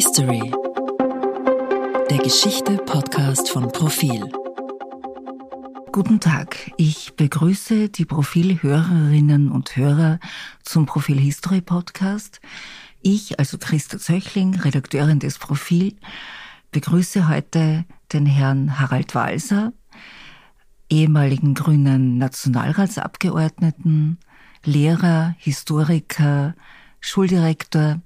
[0.00, 0.52] History.
[2.08, 4.30] Der Geschichte-Podcast von Profil.
[5.90, 10.20] Guten Tag, ich begrüße die Profil-Hörerinnen und Hörer
[10.62, 12.40] zum Profil History Podcast.
[13.02, 15.96] Ich, also Christa Zöchling, Redakteurin des Profil,
[16.70, 19.72] begrüße heute den Herrn Harald Walser,
[20.88, 24.20] ehemaligen grünen Nationalratsabgeordneten,
[24.64, 26.54] Lehrer, Historiker,
[27.00, 28.00] Schuldirektor,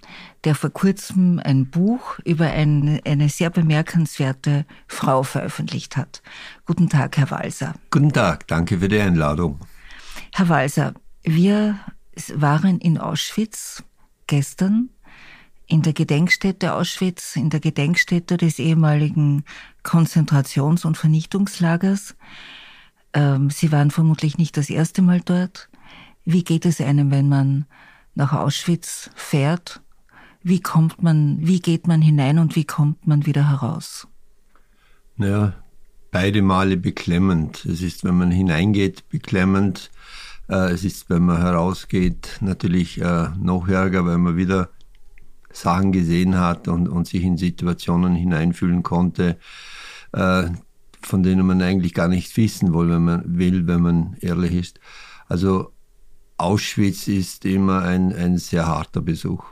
[0.45, 6.23] der vor kurzem ein Buch über eine, eine sehr bemerkenswerte Frau veröffentlicht hat.
[6.67, 7.75] Guten Tag, Herr Walser.
[7.91, 9.61] Guten Tag, danke für die Einladung.
[10.33, 11.79] Herr Walser, wir
[12.35, 13.83] waren in Auschwitz
[14.27, 14.91] gestern
[15.67, 19.45] in der Gedenkstätte Auschwitz, in der Gedenkstätte des ehemaligen
[19.83, 22.15] Konzentrations- und Vernichtungslagers.
[23.15, 25.71] Ähm, Sie waren vermutlich nicht das erste Mal dort.
[26.27, 27.65] Wie geht es einem, wenn man
[28.15, 29.81] nach Auschwitz fährt?
[30.43, 34.09] Wie kommt man, wie geht man hinein und wie kommt man wieder heraus?
[35.17, 35.55] Naja,
[36.11, 37.65] beide Male beklemmend.
[37.65, 39.91] Es ist, wenn man hineingeht, beklemmend.
[40.49, 44.71] Äh, es ist, wenn man herausgeht, natürlich äh, noch ärger, weil man wieder
[45.53, 49.39] Sachen gesehen hat und, und sich in Situationen hineinfühlen konnte,
[50.13, 50.45] äh,
[51.03, 54.81] von denen man eigentlich gar nichts wissen will, wenn man will, wenn man ehrlich ist.
[55.29, 55.73] Also
[56.43, 59.45] Auschwitz ist immer ein, ein sehr harter Besuch.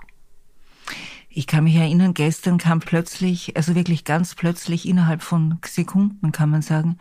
[1.28, 6.50] Ich kann mich erinnern, gestern kam plötzlich, also wirklich ganz plötzlich innerhalb von Sekunden, kann
[6.50, 6.98] man sagen,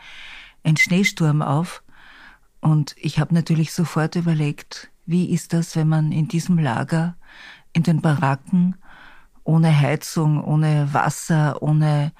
[0.63, 1.81] ein Schneesturm auf.
[2.61, 7.15] Und ich habe natürlich sofort überlegt, wie ist das, wenn man in diesem Lager,
[7.73, 8.75] in den Baracken,
[9.43, 12.11] ohne Heizung, ohne Wasser, ohne,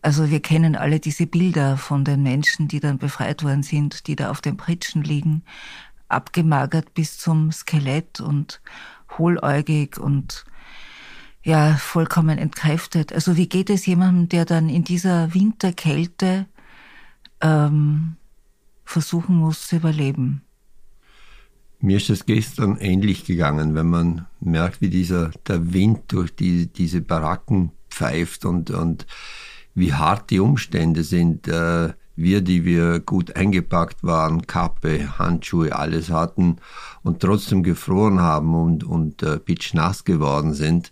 [0.00, 4.14] also wir kennen alle diese Bilder von den Menschen, die dann befreit worden sind, die
[4.14, 5.42] da auf den Pritschen liegen,
[6.08, 8.60] abgemagert bis zum Skelett und
[9.16, 10.44] hohläugig und
[11.44, 13.12] ja, vollkommen entkräftet.
[13.12, 16.46] Also wie geht es jemandem, der dann in dieser Winterkälte
[17.40, 18.16] ähm,
[18.84, 20.42] versuchen muss zu überleben?
[21.80, 26.66] Mir ist es gestern ähnlich gegangen, wenn man merkt, wie dieser der Wind durch die,
[26.66, 29.06] diese Baracken pfeift und, und
[29.74, 31.46] wie hart die Umstände sind.
[31.46, 36.56] Äh, wir, die wir gut eingepackt waren, Kappe, Handschuhe, alles hatten
[37.02, 40.90] und trotzdem gefroren haben und, und äh, pitschnass geworden sind.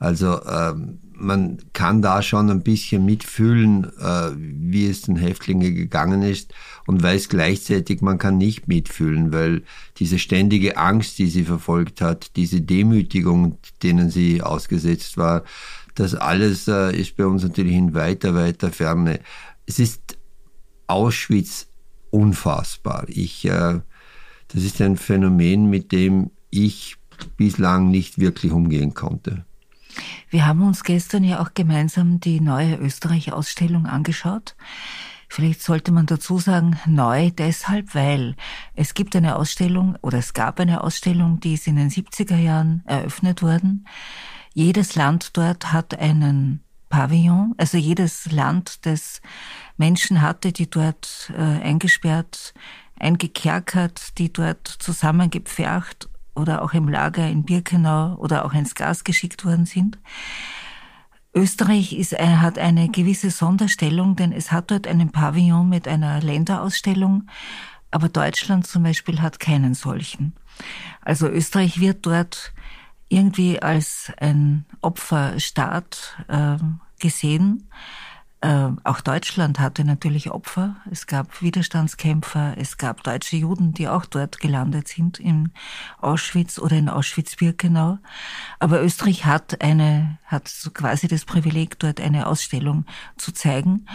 [0.00, 0.74] Also äh,
[1.16, 6.52] man kann da schon ein bisschen mitfühlen, äh, wie es den Häftlingen gegangen ist
[6.86, 9.62] und weiß gleichzeitig, man kann nicht mitfühlen, weil
[9.98, 15.44] diese ständige Angst, die sie verfolgt hat, diese Demütigung, denen sie ausgesetzt war,
[15.94, 19.20] das alles äh, ist bei uns natürlich in weiter, weiter Ferne.
[19.66, 20.13] Es ist
[20.86, 21.68] Auschwitz
[22.10, 23.04] unfassbar.
[23.08, 23.80] Ich, äh,
[24.48, 26.96] das ist ein Phänomen, mit dem ich
[27.36, 29.44] bislang nicht wirklich umgehen konnte.
[30.30, 34.56] Wir haben uns gestern ja auch gemeinsam die neue Österreich-Ausstellung angeschaut.
[35.28, 38.36] Vielleicht sollte man dazu sagen, neu deshalb, weil
[38.74, 42.82] es gibt eine Ausstellung oder es gab eine Ausstellung, die ist in den 70er Jahren
[42.86, 43.86] eröffnet worden.
[44.52, 49.20] Jedes Land dort hat einen Pavillon, also jedes Land, das
[49.76, 52.54] Menschen hatte, die dort äh, eingesperrt,
[52.98, 59.44] eingekerkert, die dort zusammengepfercht oder auch im Lager in Birkenau oder auch ins Gas geschickt
[59.44, 59.98] worden sind.
[61.34, 66.20] Österreich ist, äh, hat eine gewisse Sonderstellung, denn es hat dort einen Pavillon mit einer
[66.20, 67.28] Länderausstellung,
[67.90, 70.34] aber Deutschland zum Beispiel hat keinen solchen.
[71.00, 72.52] Also Österreich wird dort
[73.08, 76.56] irgendwie als ein Opferstaat äh,
[77.00, 77.68] gesehen.
[78.44, 80.76] Äh, auch Deutschland hatte natürlich Opfer.
[80.90, 85.50] Es gab Widerstandskämpfer, es gab deutsche Juden, die auch dort gelandet sind, in
[85.98, 87.96] Auschwitz oder in Auschwitz-Birkenau.
[88.58, 92.84] Aber Österreich hat eine, hat so quasi das Privileg, dort eine Ausstellung
[93.16, 93.86] zu zeigen.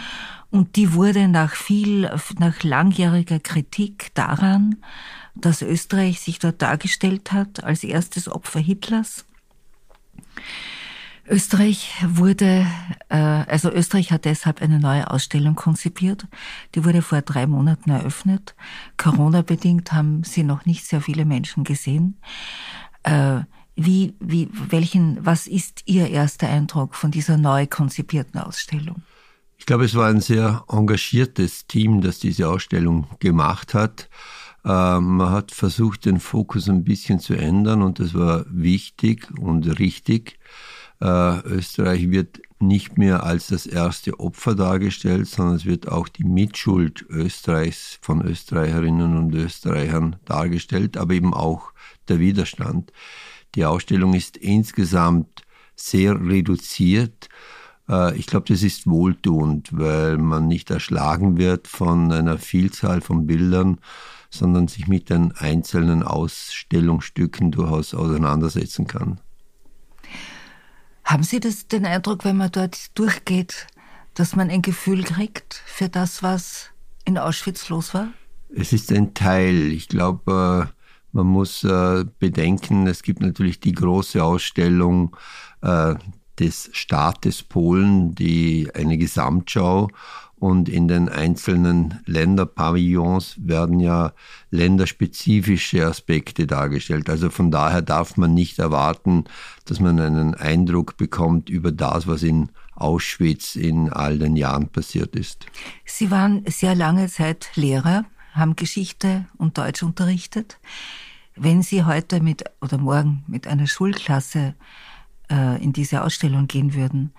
[0.50, 4.78] Und die wurde nach viel, nach langjähriger Kritik daran,
[5.36, 9.26] dass Österreich sich dort dargestellt hat als erstes Opfer Hitlers
[11.30, 12.66] Österreich wurde,
[13.08, 16.26] äh, also Österreich hat deshalb eine neue Ausstellung konzipiert.
[16.74, 18.56] Die wurde vor drei Monaten eröffnet.
[18.96, 22.18] Corona-bedingt haben sie noch nicht sehr viele Menschen gesehen.
[23.04, 23.40] Äh,
[23.76, 29.02] wie, wie, welchen, was ist Ihr erster Eindruck von dieser neu konzipierten Ausstellung?
[29.56, 34.08] Ich glaube, es war ein sehr engagiertes Team, das diese Ausstellung gemacht hat.
[34.64, 39.78] Äh, man hat versucht, den Fokus ein bisschen zu ändern und das war wichtig und
[39.78, 40.38] richtig.
[41.00, 46.24] Äh, Österreich wird nicht mehr als das erste Opfer dargestellt, sondern es wird auch die
[46.24, 51.72] Mitschuld Österreichs von Österreicherinnen und Österreichern dargestellt, aber eben auch
[52.08, 52.92] der Widerstand.
[53.54, 55.42] Die Ausstellung ist insgesamt
[55.74, 57.30] sehr reduziert.
[57.88, 63.26] Äh, ich glaube, das ist wohltuend, weil man nicht erschlagen wird von einer Vielzahl von
[63.26, 63.78] Bildern,
[64.28, 69.18] sondern sich mit den einzelnen Ausstellungsstücken durchaus auseinandersetzen kann.
[71.10, 73.66] Haben Sie das, den Eindruck, wenn man dort durchgeht,
[74.14, 76.70] dass man ein Gefühl kriegt für das, was
[77.04, 78.10] in Auschwitz los war?
[78.54, 79.72] Es ist ein Teil.
[79.72, 80.72] Ich glaube, äh,
[81.10, 85.16] man muss äh, bedenken, es gibt natürlich die große Ausstellung
[85.62, 85.96] äh,
[86.38, 89.88] des Staates Polen, die eine Gesamtschau
[90.40, 94.12] und in den einzelnen Länderpavillons werden ja
[94.50, 97.10] länderspezifische Aspekte dargestellt.
[97.10, 99.24] Also von daher darf man nicht erwarten,
[99.66, 105.14] dass man einen Eindruck bekommt über das, was in Auschwitz in all den Jahren passiert
[105.14, 105.44] ist.
[105.84, 110.58] Sie waren sehr lange Zeit Lehrer, haben Geschichte und Deutsch unterrichtet.
[111.36, 114.54] Wenn Sie heute mit oder morgen mit einer Schulklasse
[115.30, 117.12] äh, in diese Ausstellung gehen würden,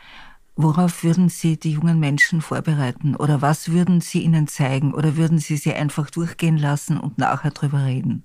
[0.56, 3.15] worauf würden Sie die jungen Menschen vorbereiten?
[3.15, 4.94] Oder was würden Sie ihnen zeigen?
[4.94, 8.24] Oder würden Sie sie einfach durchgehen lassen und nachher drüber reden?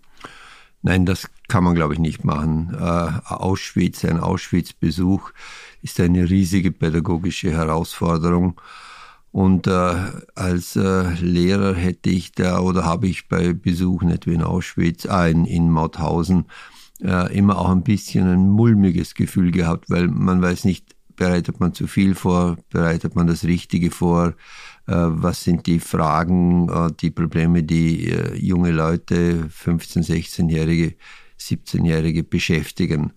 [0.82, 2.74] Nein, das kann man, glaube ich, nicht machen.
[2.78, 5.32] Äh, Auschwitz, ein Auschwitz-Besuch
[5.82, 8.60] ist eine riesige pädagogische Herausforderung.
[9.32, 9.94] Und äh,
[10.34, 15.30] als äh, Lehrer hätte ich da oder habe ich bei Besuchen etwa in Auschwitz, äh,
[15.30, 16.46] in, in Mauthausen,
[17.02, 21.74] äh, immer auch ein bisschen ein mulmiges Gefühl gehabt, weil man weiß nicht, bereitet man
[21.74, 24.34] zu viel vor, bereitet man das Richtige vor,
[24.86, 30.94] äh, was sind die Fragen, äh, die Probleme, die äh, junge Leute, 15-, 16-Jährige,
[31.40, 33.12] 17-Jährige beschäftigen.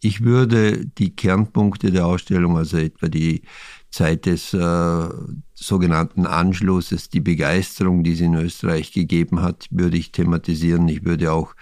[0.00, 3.42] Ich würde die Kernpunkte der Ausstellung, also etwa die
[3.90, 5.08] Zeit des äh,
[5.54, 10.88] sogenannten Anschlusses, die Begeisterung, die es in Österreich gegeben hat, würde ich thematisieren.
[10.88, 11.54] Ich würde auch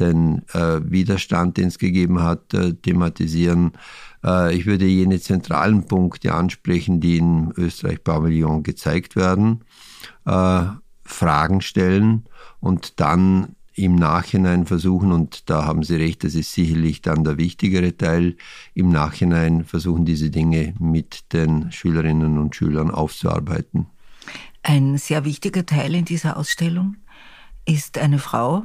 [0.00, 3.72] den äh, Widerstand, den es gegeben hat, äh, thematisieren.
[4.24, 9.64] Äh, ich würde jene zentralen Punkte ansprechen, die in Österreich-Pavillon gezeigt werden,
[10.26, 10.64] äh,
[11.04, 12.24] Fragen stellen
[12.60, 17.38] und dann im Nachhinein versuchen, und da haben Sie recht, das ist sicherlich dann der
[17.38, 18.36] wichtigere Teil,
[18.74, 23.86] im Nachhinein versuchen, diese Dinge mit den Schülerinnen und Schülern aufzuarbeiten.
[24.64, 26.96] Ein sehr wichtiger Teil in dieser Ausstellung
[27.64, 28.64] ist eine Frau,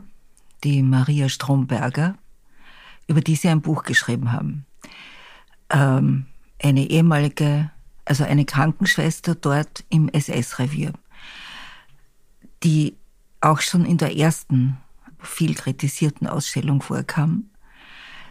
[0.64, 2.16] die Maria Stromberger,
[3.08, 4.66] über die Sie ein Buch geschrieben haben.
[5.70, 6.26] Ähm,
[6.62, 7.72] eine ehemalige,
[8.06, 10.94] also eine Krankenschwester dort im SS-Revier,
[12.64, 12.96] die
[13.42, 14.78] auch schon in der ersten
[15.20, 17.50] viel kritisierten Ausstellung vorkam.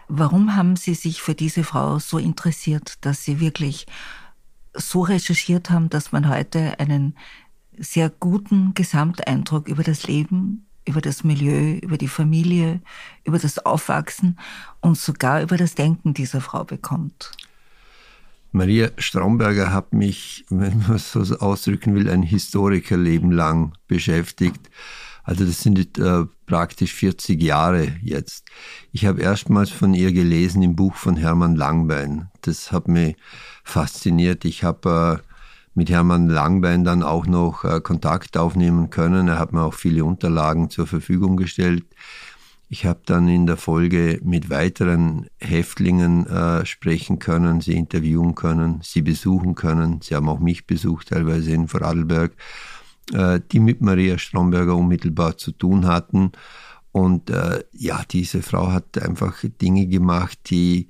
[0.09, 3.87] Warum haben Sie sich für diese Frau so interessiert, dass Sie wirklich
[4.75, 7.15] so recherchiert haben, dass man heute einen
[7.79, 12.81] sehr guten Gesamteindruck über das Leben über das Milieu, über die Familie,
[13.25, 14.39] über das Aufwachsen
[14.81, 17.33] und sogar über das Denken dieser Frau bekommt.
[18.53, 24.71] Maria Stromberger hat mich, wenn man es so ausdrücken will, ein Historikerleben lang beschäftigt.
[25.25, 28.45] Also das sind äh, praktisch 40 Jahre jetzt.
[28.91, 32.29] Ich habe erstmals von ihr gelesen im Buch von Hermann Langbein.
[32.43, 33.17] Das hat mich
[33.63, 34.45] fasziniert.
[34.45, 35.32] Ich habe äh,
[35.75, 39.29] mit Hermann Langbein dann auch noch äh, Kontakt aufnehmen können.
[39.29, 41.85] Er hat mir auch viele Unterlagen zur Verfügung gestellt.
[42.69, 48.81] Ich habe dann in der Folge mit weiteren Häftlingen äh, sprechen können, sie interviewen können,
[48.83, 50.01] sie besuchen können.
[50.01, 52.33] Sie haben auch mich besucht, teilweise in Vorarlberg,
[53.13, 56.33] äh, die mit Maria Stromberger unmittelbar zu tun hatten.
[56.93, 60.89] Und äh, ja, diese Frau hat einfach Dinge gemacht, die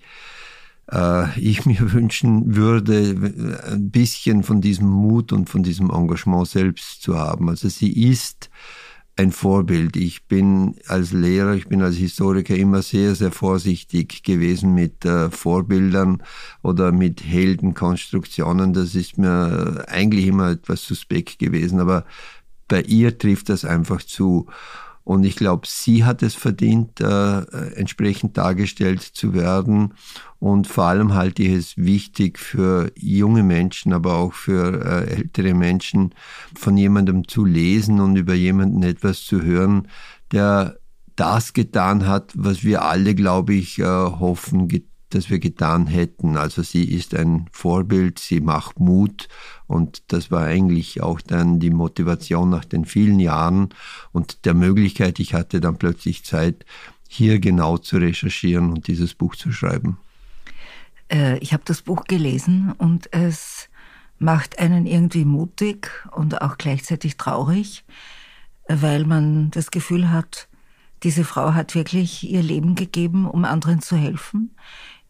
[1.36, 7.18] ich mir wünschen würde, ein bisschen von diesem Mut und von diesem Engagement selbst zu
[7.18, 7.48] haben.
[7.48, 8.50] Also sie ist
[9.16, 9.96] ein Vorbild.
[9.96, 15.30] Ich bin als Lehrer, ich bin als Historiker immer sehr, sehr vorsichtig gewesen mit äh,
[15.30, 16.22] Vorbildern
[16.62, 18.72] oder mit Heldenkonstruktionen.
[18.72, 22.04] Das ist mir eigentlich immer etwas suspekt gewesen, aber
[22.68, 24.46] bei ihr trifft das einfach zu.
[25.04, 27.40] Und ich glaube, sie hat es verdient, äh,
[27.74, 29.94] entsprechend dargestellt zu werden.
[30.38, 35.54] Und vor allem halte ich es wichtig für junge Menschen, aber auch für äh, ältere
[35.54, 36.14] Menschen,
[36.54, 39.88] von jemandem zu lesen und über jemanden etwas zu hören,
[40.30, 40.78] der
[41.16, 44.68] das getan hat, was wir alle, glaube ich, äh, hoffen,
[45.14, 46.36] dass wir getan hätten.
[46.36, 49.28] Also sie ist ein Vorbild, sie macht Mut
[49.66, 53.70] und das war eigentlich auch dann die Motivation nach den vielen Jahren
[54.12, 56.64] und der Möglichkeit, ich hatte dann plötzlich Zeit,
[57.08, 59.98] hier genau zu recherchieren und dieses Buch zu schreiben.
[61.12, 63.68] Äh, ich habe das Buch gelesen und es
[64.18, 67.84] macht einen irgendwie mutig und auch gleichzeitig traurig,
[68.68, 70.48] weil man das Gefühl hat,
[71.02, 74.54] diese Frau hat wirklich ihr Leben gegeben, um anderen zu helfen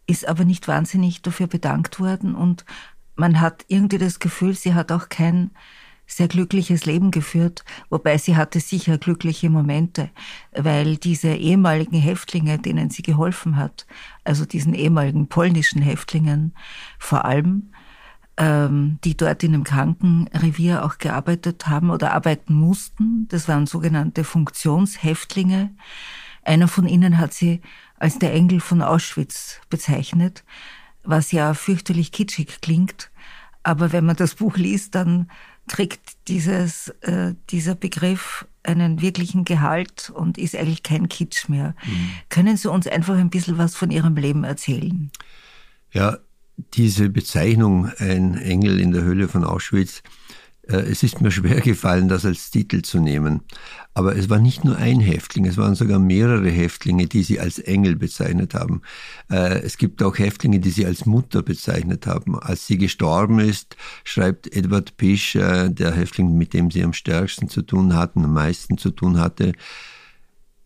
[0.05, 2.65] ist aber nicht wahnsinnig dafür bedankt worden und
[3.15, 5.51] man hat irgendwie das Gefühl, sie hat auch kein
[6.05, 10.09] sehr glückliches Leben geführt, wobei sie hatte sicher glückliche Momente,
[10.51, 13.85] weil diese ehemaligen Häftlinge, denen sie geholfen hat,
[14.23, 16.53] also diesen ehemaligen polnischen Häftlingen
[16.99, 17.71] vor allem,
[18.37, 24.23] ähm, die dort in einem Krankenrevier auch gearbeitet haben oder arbeiten mussten, das waren sogenannte
[24.23, 25.73] Funktionshäftlinge.
[26.43, 27.61] Einer von ihnen hat sie
[28.03, 30.43] als der Engel von Auschwitz bezeichnet,
[31.05, 33.09] was ja fürchterlich kitschig klingt.
[33.63, 35.31] Aber wenn man das Buch liest, dann
[35.69, 41.75] kriegt dieses, äh, dieser Begriff einen wirklichen Gehalt und ist eigentlich kein Kitsch mehr.
[41.85, 42.09] Mhm.
[42.27, 45.09] Können Sie uns einfach ein bisschen was von Ihrem Leben erzählen?
[45.93, 46.17] Ja,
[46.73, 50.03] diese Bezeichnung, ein Engel in der Höhle von Auschwitz,
[50.67, 53.41] es ist mir schwer gefallen, das als Titel zu nehmen.
[53.93, 57.59] Aber es war nicht nur ein Häftling, es waren sogar mehrere Häftlinge, die sie als
[57.59, 58.81] Engel bezeichnet haben.
[59.29, 62.39] Äh, es gibt auch Häftlinge, die sie als Mutter bezeichnet haben.
[62.39, 67.49] Als sie gestorben ist, schreibt Edward Pisch, äh, der Häftling, mit dem sie am stärksten
[67.49, 69.53] zu tun hatten, am meisten zu tun hatte,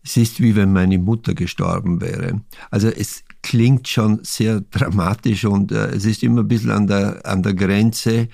[0.04, 2.40] es ist wie wenn meine Mutter gestorben wäre.
[2.70, 7.26] Also es klingt schon sehr dramatisch und äh, es ist immer ein bisschen an der,
[7.26, 8.28] an der Grenze äh,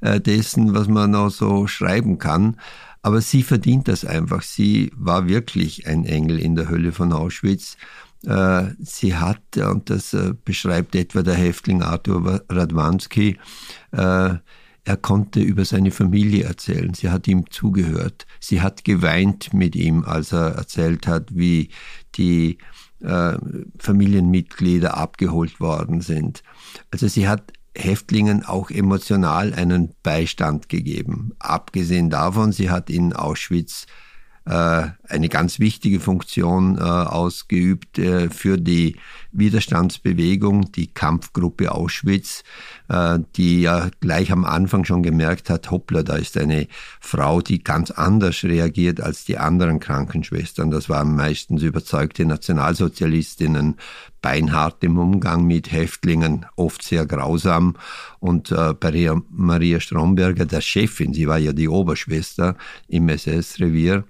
[0.00, 2.56] dessen, was man noch so schreiben kann.
[3.02, 4.42] Aber sie verdient das einfach.
[4.42, 7.76] Sie war wirklich ein Engel in der Hölle von Auschwitz.
[8.26, 13.38] Äh, sie hat, und das äh, beschreibt etwa der Häftling Arthur Radwanski,
[13.92, 14.34] äh,
[14.84, 16.94] er konnte über seine Familie erzählen.
[16.94, 18.26] Sie hat ihm zugehört.
[18.40, 21.70] Sie hat geweint mit ihm, als er erzählt hat, wie
[22.16, 22.58] die
[23.00, 23.36] äh,
[23.78, 26.42] Familienmitglieder abgeholt worden sind.
[26.90, 31.32] Also sie hat Häftlingen auch emotional einen Beistand gegeben.
[31.38, 33.86] Abgesehen davon, sie hat in Auschwitz
[34.44, 38.96] eine ganz wichtige Funktion äh, ausgeübt äh, für die
[39.32, 42.42] Widerstandsbewegung, die Kampfgruppe Auschwitz,
[43.36, 46.66] die ja gleich am Anfang schon gemerkt hat, hoppla, da ist eine
[46.98, 50.72] Frau, die ganz anders reagiert als die anderen Krankenschwestern.
[50.72, 53.76] Das waren meistens überzeugte Nationalsozialistinnen,
[54.20, 57.76] beinhart im Umgang mit Häftlingen, oft sehr grausam.
[58.18, 62.56] Und bei Maria Stromberger, der Chefin, sie war ja die Oberschwester
[62.88, 64.02] im SS-Revier,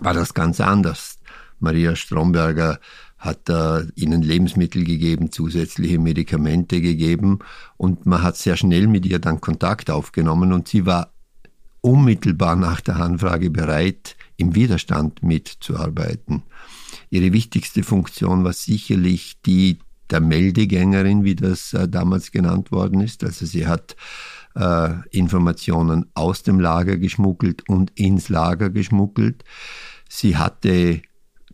[0.00, 1.18] war das ganz anders.
[1.60, 2.80] Maria Stromberger
[3.18, 7.38] hat äh, ihnen Lebensmittel gegeben, zusätzliche Medikamente gegeben
[7.76, 11.12] und man hat sehr schnell mit ihr dann Kontakt aufgenommen und sie war
[11.80, 16.42] unmittelbar nach der Anfrage bereit, im Widerstand mitzuarbeiten.
[17.10, 19.78] Ihre wichtigste Funktion war sicherlich die
[20.10, 23.24] der Meldegängerin, wie das äh, damals genannt worden ist.
[23.24, 23.96] Also sie hat
[24.54, 29.44] äh, Informationen aus dem Lager geschmuggelt und ins Lager geschmuggelt.
[30.08, 31.02] Sie hatte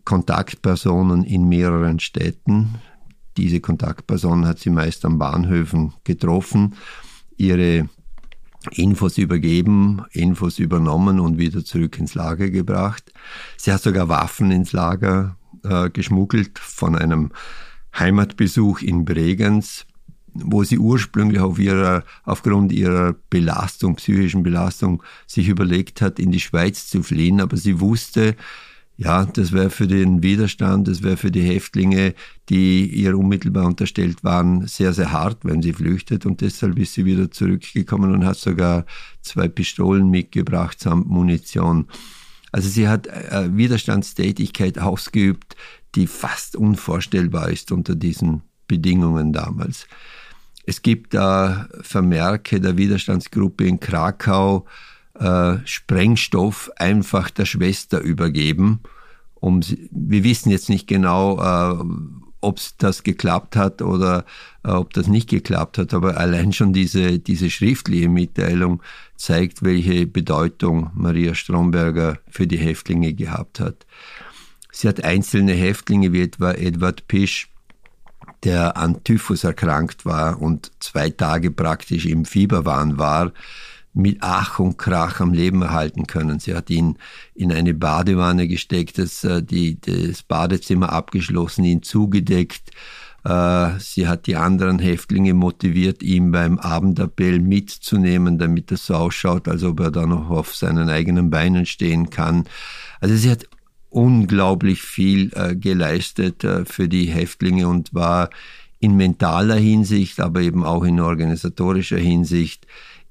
[0.05, 2.77] Kontaktpersonen in mehreren Städten.
[3.37, 6.75] Diese Kontaktpersonen hat sie meist an Bahnhöfen getroffen,
[7.37, 7.89] ihre
[8.73, 13.13] Infos übergeben, Infos übernommen und wieder zurück ins Lager gebracht.
[13.57, 17.31] Sie hat sogar Waffen ins Lager äh, geschmuggelt von einem
[17.97, 19.87] Heimatbesuch in Bregenz
[20.35, 26.41] wo sie ursprünglich auf ihrer, aufgrund ihrer Belastung, psychischen Belastung, sich überlegt hat, in die
[26.41, 27.41] Schweiz zu fliehen.
[27.41, 28.37] Aber sie wusste,
[28.97, 32.15] ja, das wäre für den Widerstand, das wäre für die Häftlinge,
[32.49, 36.27] die ihr unmittelbar unterstellt waren, sehr, sehr hart, wenn sie flüchtet.
[36.27, 38.87] Und deshalb ist sie wieder zurückgekommen und hat sogar
[39.23, 41.87] zwei Pistolen mitgebracht samt Munition.
[42.51, 45.55] Also sie hat äh, Widerstandstätigkeit ausgeübt,
[45.95, 49.87] die fast unvorstellbar ist unter diesen Bedingungen damals.
[50.69, 54.67] Es gibt da Vermerke der Widerstandsgruppe in Krakau,
[55.19, 58.81] äh, Sprengstoff einfach der Schwester übergeben.
[59.37, 61.85] Um, wir wissen jetzt nicht genau, äh,
[62.43, 64.27] ob das geklappt hat oder
[64.63, 68.83] äh, ob das nicht geklappt hat, aber allein schon diese, diese schriftliche Mitteilung
[69.17, 73.87] zeigt, welche Bedeutung Maria Stromberger für die Häftlinge gehabt hat.
[74.71, 77.49] Sie hat einzelne Häftlinge wie etwa Edward Pisch
[78.45, 83.33] der an Typhus erkrankt war und zwei Tage praktisch im Fieberwahn war,
[83.95, 86.39] mit Ach und Krach am Leben erhalten können.
[86.39, 86.99] Sie hat ihn
[87.35, 92.71] in eine Badewanne gesteckt, das, äh, die, das Badezimmer abgeschlossen, ihn zugedeckt.
[93.25, 99.49] Äh, sie hat die anderen Häftlinge motiviert, ihn beim Abendappell mitzunehmen, damit es so ausschaut,
[99.49, 102.45] als ob er da noch auf seinen eigenen Beinen stehen kann.
[103.01, 103.49] Also sie hat
[103.91, 108.31] unglaublich viel äh, geleistet äh, für die Häftlinge und war
[108.81, 112.67] in mentaler Hinsicht, aber eben auch in organisatorischer Hinsicht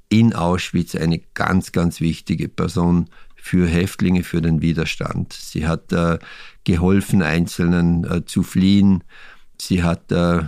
[0.09, 5.33] in Auschwitz eine ganz, ganz wichtige Person für Häftlinge, für den Widerstand.
[5.33, 6.19] Sie hat äh,
[6.63, 9.03] geholfen, Einzelnen äh, zu fliehen.
[9.57, 10.43] Sie hat äh,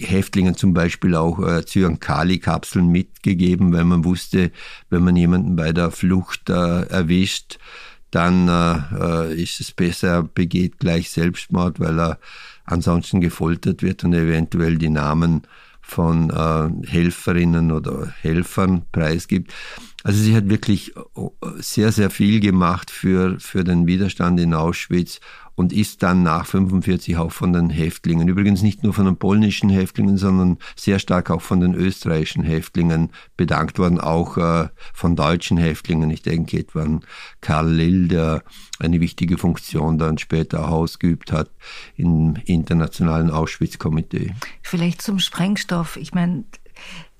[0.00, 4.50] Häftlingen zum Beispiel auch äh, Zyankali-Kapseln mitgegeben, weil man wusste,
[4.90, 7.58] wenn man jemanden bei der Flucht äh, erwischt,
[8.10, 12.18] dann äh, äh ist es besser, er begeht gleich Selbstmord, weil er
[12.64, 15.42] ansonsten gefoltert wird und eventuell die Namen
[15.80, 19.54] von äh, Helferinnen oder Helfern preisgibt.
[20.04, 21.00] Also sie hat wirklich äh,
[21.56, 25.20] sehr, sehr viel gemacht für, für den Widerstand in Auschwitz
[25.58, 29.70] und ist dann nach 45 auch von den Häftlingen, übrigens nicht nur von den polnischen
[29.70, 35.56] Häftlingen, sondern sehr stark auch von den österreichischen Häftlingen bedankt worden, auch äh, von deutschen
[35.56, 36.10] Häftlingen.
[36.10, 37.00] Ich denke etwa an
[37.40, 38.44] Karl Lill, der
[38.78, 41.50] eine wichtige Funktion dann später auch ausgeübt hat
[41.96, 44.36] im internationalen Auschwitz-Komitee.
[44.62, 45.96] Vielleicht zum Sprengstoff.
[45.96, 46.44] Ich meine,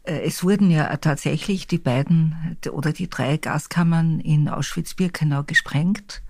[0.09, 6.23] es wurden ja tatsächlich die beiden oder die drei Gaskammern in Auschwitz-Birkenau gesprengt,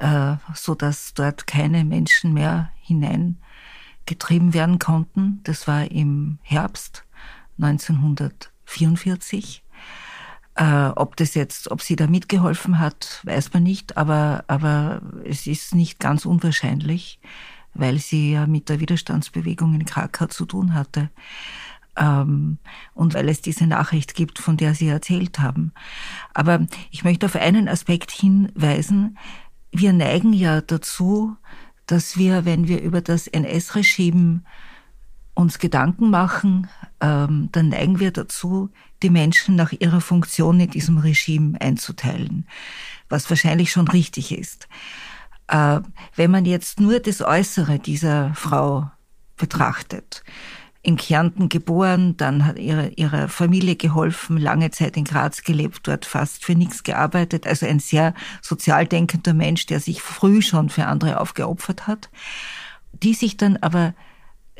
[0.00, 5.40] äh, so dass dort keine Menschen mehr hineingetrieben werden konnten.
[5.44, 7.04] Das war im Herbst
[7.58, 9.62] 1944.
[10.56, 15.46] Äh, ob das jetzt, ob sie da mitgeholfen hat, weiß man nicht, aber, aber es
[15.46, 17.20] ist nicht ganz unwahrscheinlich,
[17.74, 21.10] weil sie ja mit der Widerstandsbewegung in Krakau zu tun hatte
[21.96, 22.58] ähm,
[22.94, 25.72] und weil es diese Nachricht gibt, von der Sie erzählt haben.
[26.32, 29.18] Aber ich möchte auf einen Aspekt hinweisen.
[29.70, 31.36] Wir neigen ja dazu,
[31.86, 34.42] dass wir, wenn wir über das NS-Regime
[35.34, 36.68] uns Gedanken machen,
[37.00, 38.70] ähm, dann neigen wir dazu,
[39.02, 42.46] die Menschen nach ihrer Funktion in diesem Regime einzuteilen,
[43.08, 44.68] was wahrscheinlich schon richtig ist.
[45.48, 45.80] Äh,
[46.14, 48.90] wenn man jetzt nur das Äußere dieser Frau
[49.36, 50.22] betrachtet,
[50.84, 56.04] in Kärnten geboren, dann hat ihre, ihrer Familie geholfen, lange Zeit in Graz gelebt, dort
[56.04, 57.46] fast für nichts gearbeitet.
[57.46, 58.12] Also ein sehr
[58.42, 62.10] sozial denkender Mensch, der sich früh schon für andere aufgeopfert hat,
[62.92, 63.94] die sich dann aber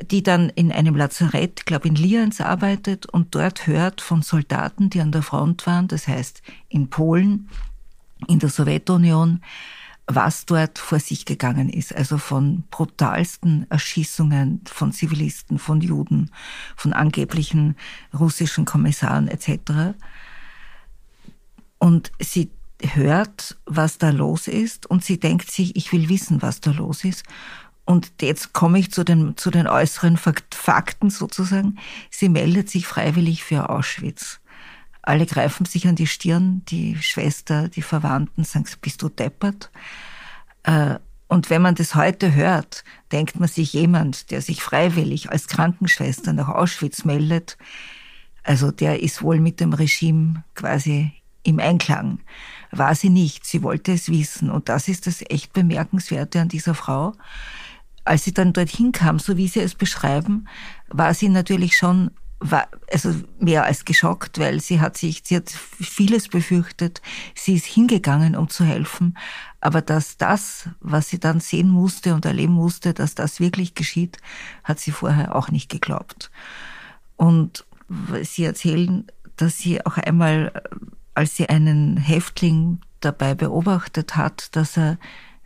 [0.01, 4.99] die dann in einem Lazarett, glaube in Lienz arbeitet und dort hört von Soldaten, die
[4.99, 7.49] an der Front waren, das heißt in Polen,
[8.27, 9.41] in der Sowjetunion,
[10.07, 11.95] was dort vor sich gegangen ist.
[11.95, 16.31] Also von brutalsten Erschießungen von Zivilisten, von Juden,
[16.75, 17.75] von angeblichen
[18.17, 19.97] russischen Kommissaren etc.
[21.79, 26.61] Und sie hört, was da los ist und sie denkt sich, ich will wissen, was
[26.61, 27.23] da los ist.
[27.85, 31.77] Und jetzt komme ich zu den, zu den äußeren Fakten sozusagen.
[32.09, 34.39] Sie meldet sich freiwillig für Auschwitz.
[35.05, 39.69] Alle greifen sich an die Stirn, die Schwester, die Verwandten sagen, bist du deppert?
[40.63, 40.95] Äh,
[41.27, 46.33] und wenn man das heute hört, denkt man sich jemand, der sich freiwillig als Krankenschwester
[46.33, 47.57] nach Auschwitz meldet,
[48.43, 51.13] also der ist wohl mit dem Regime quasi
[51.43, 52.19] im Einklang.
[52.71, 54.49] War sie nicht, sie wollte es wissen.
[54.49, 57.13] Und das ist das echt Bemerkenswerte an dieser Frau.
[58.03, 60.47] Als sie dann dorthin kam, so wie sie es beschreiben,
[60.87, 65.49] war sie natürlich schon war also mehr als geschockt, weil sie hat sich, sie hat
[65.49, 67.01] vieles befürchtet.
[67.33, 69.17] Sie ist hingegangen, um zu helfen.
[69.61, 74.17] Aber dass das, was sie dann sehen musste und erleben musste, dass das wirklich geschieht,
[74.63, 76.29] hat sie vorher auch nicht geglaubt.
[77.15, 77.65] Und
[78.23, 80.51] sie erzählen, dass sie auch einmal,
[81.13, 84.97] als sie einen Häftling dabei beobachtet hat, dass er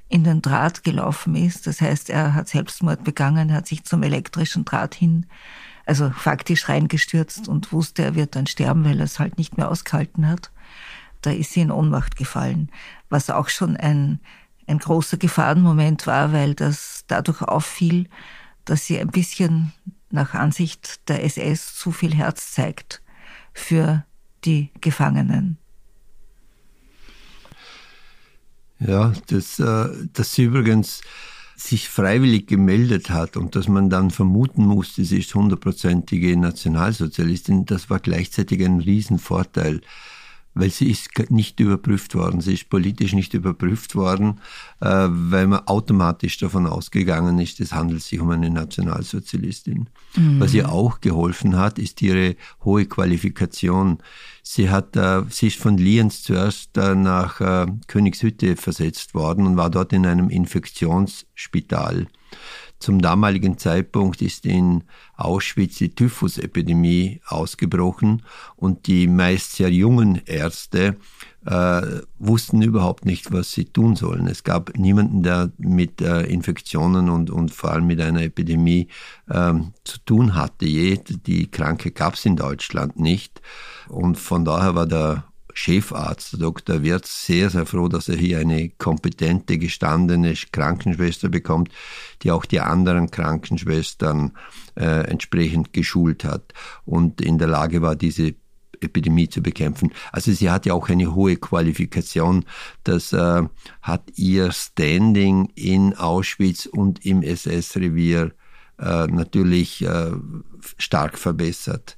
[0.08, 1.68] in den Draht gelaufen ist.
[1.68, 5.28] Das heißt, er hat Selbstmord begangen, hat sich zum elektrischen Draht hin
[5.90, 9.72] also faktisch reingestürzt und wusste, er wird dann sterben, weil er es halt nicht mehr
[9.72, 10.52] ausgehalten hat.
[11.22, 12.70] Da ist sie in Ohnmacht gefallen,
[13.10, 14.20] was auch schon ein,
[14.68, 18.08] ein großer Gefahrenmoment war, weil das dadurch auffiel,
[18.66, 19.74] dass sie ein bisschen
[20.12, 23.02] nach Ansicht der SS zu viel Herz zeigt
[23.52, 24.06] für
[24.46, 25.58] die Gefangenen.
[28.78, 31.02] Ja, das, äh, das übrigens
[31.60, 37.90] sich freiwillig gemeldet hat und dass man dann vermuten musste, sie ist hundertprozentige Nationalsozialistin, das
[37.90, 39.82] war gleichzeitig ein Riesenvorteil
[40.54, 42.42] weil sie ist nicht überprüft worden.
[42.42, 44.40] Sie ist politisch nicht überprüft worden,
[44.82, 49.90] äh, weil man automatisch davon ausgegangen ist, es handelt sich um eine Nationalsozialistin.
[50.16, 50.40] Mhm.
[50.40, 54.00] Was ihr auch geholfen hat, ist ihre hohe Qualifikation.
[54.44, 57.40] Sie hat, äh, sie ist von Lienz zuerst äh, nach
[57.88, 62.08] Königshütte versetzt worden und war dort in einem Infektionsspital.
[62.80, 64.84] Zum damaligen Zeitpunkt ist in
[65.16, 68.24] Auschwitz die Typhusepidemie ausgebrochen
[68.56, 70.96] und die meist sehr jungen Ärzte
[71.46, 74.28] äh, wussten überhaupt nicht, was sie tun sollen.
[74.28, 78.88] Es gab niemanden, der mit äh, Infektionen und, und vor allem mit einer Epidemie
[79.30, 80.66] ähm, zu tun hatte.
[80.66, 83.42] Je, die Kranke gab es in Deutschland nicht.
[83.88, 85.29] Und von daher war der
[85.60, 86.84] Chefarzt, Dr.
[86.84, 91.70] Wirz, sehr, sehr froh, dass er hier eine kompetente, gestandene Krankenschwester bekommt,
[92.22, 94.32] die auch die anderen Krankenschwestern
[94.76, 96.54] äh, entsprechend geschult hat
[96.86, 98.36] und in der Lage war, diese
[98.80, 99.92] Epidemie zu bekämpfen.
[100.14, 102.46] Also sie hat ja auch eine hohe Qualifikation.
[102.86, 103.44] Das äh,
[103.82, 108.32] hat ihr Standing in Auschwitz und im SS-Revier
[108.80, 110.12] äh, natürlich äh,
[110.78, 111.98] stark verbessert.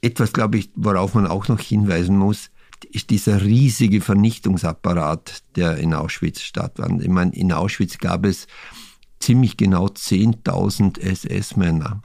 [0.00, 2.50] Äh, etwas, glaube ich, worauf man auch noch hinweisen muss,
[2.90, 7.02] ist dieser riesige Vernichtungsapparat, der in Auschwitz stattfand.
[7.02, 8.46] Ich meine, in Auschwitz gab es
[9.20, 12.02] ziemlich genau 10.000 SS-Männer.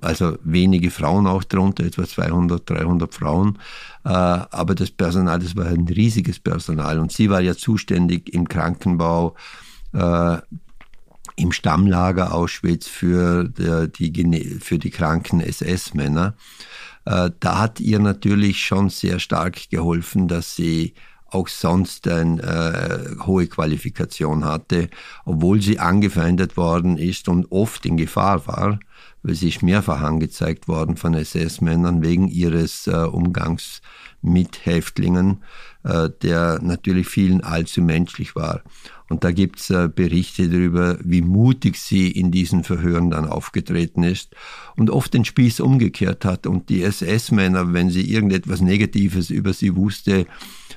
[0.00, 3.58] Also wenige Frauen auch drunter, etwa 200, 300 Frauen.
[4.04, 6.98] Äh, aber das Personal, das war ein riesiges Personal.
[6.98, 9.36] Und sie war ja zuständig im Krankenbau,
[9.92, 10.38] äh,
[11.36, 16.34] im Stammlager Auschwitz für, der, die, für die kranken SS-Männer.
[17.04, 20.94] Äh, da hat ihr natürlich schon sehr stark geholfen, dass sie
[21.30, 24.90] auch sonst eine äh, hohe Qualifikation hatte,
[25.24, 28.78] obwohl sie angefeindet worden ist und oft in Gefahr war,
[29.22, 33.82] weil sie ist mehrfach angezeigt worden von SS-Männern wegen ihres äh, Umgangs
[34.20, 35.42] mit Häftlingen,
[35.84, 38.62] äh, der natürlich vielen allzu menschlich war.
[39.08, 44.34] Und da gibt's äh, Berichte darüber, wie mutig sie in diesen Verhören dann aufgetreten ist
[44.76, 49.76] und oft den Spieß umgekehrt hat und die SS-Männer, wenn sie irgendetwas Negatives über sie
[49.76, 50.26] wusste,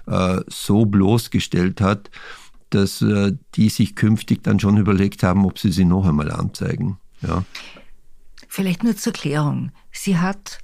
[0.08, 2.10] äh, so bloßgestellt hat,
[2.72, 6.98] dass äh, die sich künftig dann schon überlegt haben, ob sie sie noch einmal anzeigen.
[7.22, 7.44] Ja.
[8.56, 9.72] Vielleicht nur zur Klärung.
[9.92, 10.60] Sie hat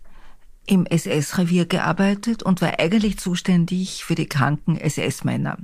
[0.65, 5.57] im SS-Revier gearbeitet und war eigentlich zuständig für die kranken SS-Männer.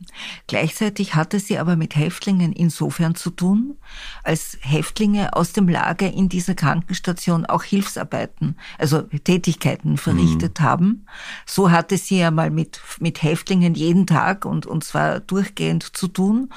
[0.47, 3.77] Gleichzeitig hatte sie aber mit Häftlingen insofern zu tun,
[4.23, 10.63] als Häftlinge aus dem Lager in dieser Krankenstation auch Hilfsarbeiten, also Tätigkeiten verrichtet mhm.
[10.63, 11.05] haben.
[11.45, 16.09] So hatte sie ja mal mit, mit Häftlingen jeden Tag und, und zwar durchgehend zu
[16.09, 16.49] tun.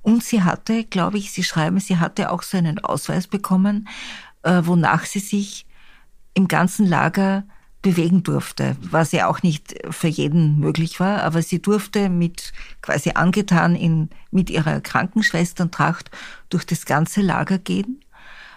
[0.00, 3.86] Und sie hatte, glaube ich, Sie schreiben, sie hatte auch so einen Ausweis bekommen,
[4.42, 5.66] wonach sie sich
[6.34, 7.44] im ganzen Lager
[7.82, 13.12] bewegen durfte, was ja auch nicht für jeden möglich war, aber sie durfte mit quasi
[13.14, 16.10] angetan in, mit ihrer Krankenschwesterntracht
[16.48, 18.04] durch das ganze Lager gehen,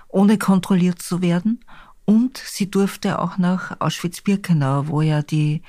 [0.07, 1.63] ohne kontrolliert zu werden.
[2.05, 5.61] Und sie durfte auch nach Auschwitz-Birkenau, wo ja die,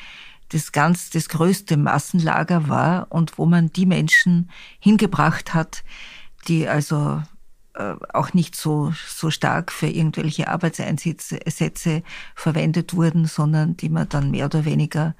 [0.48, 5.84] das ganz, das größte Massenlager war und wo man die Menschen hingebracht hat,
[6.48, 7.31] die also äh,
[7.74, 12.02] auch nicht so, so stark für irgendwelche Arbeitseinsätze
[12.34, 15.14] verwendet wurden, sondern die man dann mehr oder weniger,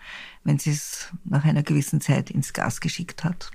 [0.44, 3.50] wenn sie es nach einer gewissen Zeit ins Gas geschickt hat.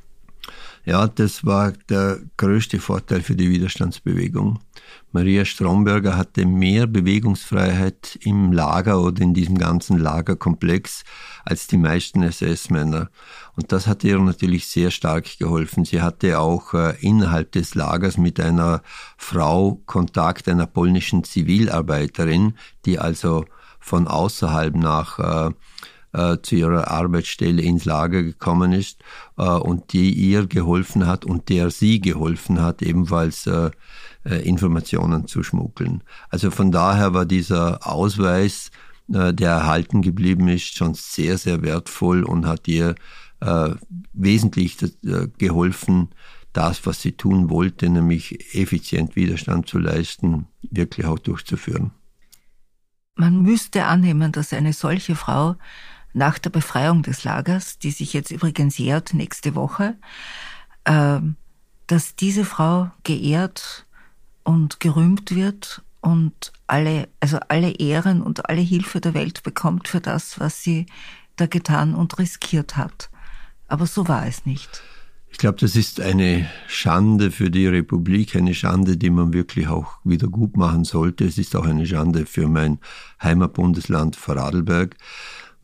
[0.86, 4.60] Ja, das war der größte Vorteil für die Widerstandsbewegung.
[5.12, 11.04] Maria Stromberger hatte mehr Bewegungsfreiheit im Lager oder in diesem ganzen Lagerkomplex
[11.44, 13.10] als die meisten SS-Männer.
[13.56, 15.84] Und das hat ihr natürlich sehr stark geholfen.
[15.84, 18.82] Sie hatte auch äh, innerhalb des Lagers mit einer
[19.18, 22.54] Frau Kontakt, einer polnischen Zivilarbeiterin,
[22.86, 23.46] die also
[23.80, 25.52] von außerhalb nach äh,
[26.13, 29.04] äh, zu ihrer Arbeitsstelle ins Lager gekommen ist
[29.38, 33.72] äh, und die ihr geholfen hat und der sie geholfen hat, ebenfalls äh,
[34.26, 36.04] äh Informationen zu schmuggeln.
[36.30, 38.72] Also von daher war dieser Ausweis,
[39.13, 42.96] äh, der erhalten geblieben ist, schon sehr, sehr wertvoll und hat ihr
[43.39, 43.70] äh,
[44.13, 44.78] wesentlich
[45.38, 46.10] geholfen,
[46.54, 51.91] das, was sie tun wollte, nämlich effizient Widerstand zu leisten, wirklich auch durchzuführen.
[53.15, 55.56] Man müsste annehmen, dass eine solche Frau
[56.17, 59.95] nach der Befreiung des Lagers, die sich jetzt übrigens jährt nächste Woche,
[60.84, 61.19] äh,
[61.86, 63.86] dass diese Frau geehrt
[64.43, 70.01] und gerühmt wird und alle, also alle Ehren und alle Hilfe der Welt bekommt für
[70.01, 70.88] das, was sie
[71.36, 73.10] da getan und riskiert hat.
[73.67, 74.82] Aber so war es nicht.
[75.30, 79.99] Ich glaube, das ist eine Schande für die Republik, eine Schande, die man wirklich auch
[80.03, 81.25] wieder gut machen sollte.
[81.25, 82.80] Es ist auch eine Schande für mein
[83.21, 84.95] Heimatbundesland Vorarlberg.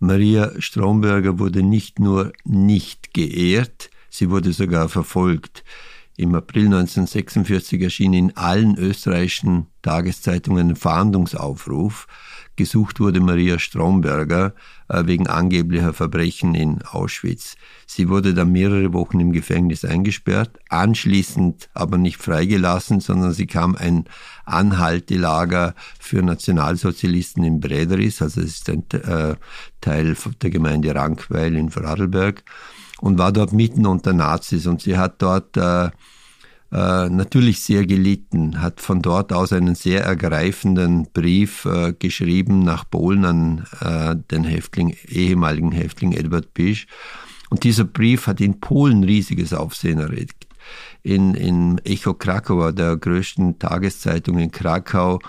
[0.04, 5.64] Maria Stromberger wurde nicht nur nicht geehrt, sie wurde sogar verfolgt.
[6.18, 12.08] Im April 1946 erschien in allen österreichischen Tageszeitungen ein Fahndungsaufruf,
[12.56, 14.54] Gesucht wurde Maria Stromberger
[14.88, 17.56] äh, wegen angeblicher Verbrechen in Auschwitz.
[17.88, 23.76] Sie wurde dann mehrere Wochen im Gefängnis eingesperrt, anschließend aber nicht freigelassen, sondern sie kam
[23.76, 24.06] ein
[24.46, 29.36] Anhaltelager für Nationalsozialisten in Brederis, also es ist ein äh,
[29.82, 32.44] Teil der Gemeinde Rankweil in Vorarlberg,
[33.02, 35.90] und war dort mitten unter Nazis und sie hat dort äh,
[36.74, 42.90] äh, natürlich sehr gelitten, hat von dort aus einen sehr ergreifenden Brief äh, geschrieben nach
[42.90, 46.88] Polen an äh, den Häftling, ehemaligen Häftling Edward Bisch.
[47.52, 50.48] Und dieser Brief hat in Polen riesiges Aufsehen erregt.
[51.04, 55.20] In, in Echo Krakauer, der größten Tageszeitung in Krakau,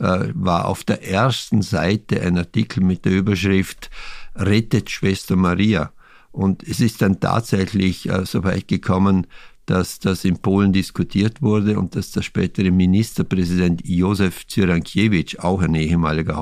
[0.00, 3.88] äh, war auf der ersten Seite ein Artikel mit der Überschrift
[4.34, 5.92] Rettet Schwester Maria.
[6.32, 9.28] Und es ist dann tatsächlich äh, so weit gekommen,
[9.68, 15.74] dass das in Polen diskutiert wurde und dass der spätere Ministerpräsident Józef Cyrankiewicz, auch ein
[15.74, 16.34] ehemaliger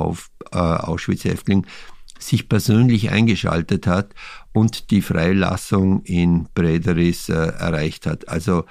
[0.52, 1.66] äh, Auschwitz-Häftling,
[2.20, 4.14] sich persönlich eingeschaltet hat
[4.52, 8.28] und die Freilassung in Brederis äh, erreicht hat.
[8.28, 8.64] Also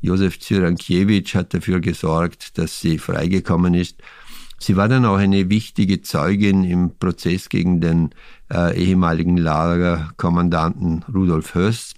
[0.00, 4.02] Josef Cyrankiewicz hat dafür gesorgt, dass sie freigekommen ist.
[4.58, 8.10] Sie war dann auch eine wichtige Zeugin im Prozess gegen den
[8.50, 11.94] äh, ehemaligen Lagerkommandanten Rudolf Höss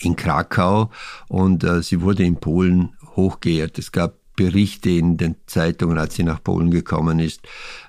[0.00, 0.90] in Krakau
[1.28, 3.78] und äh, sie wurde in Polen hochgeehrt.
[3.78, 7.42] Es gab Berichte in den Zeitungen, als sie nach Polen gekommen ist,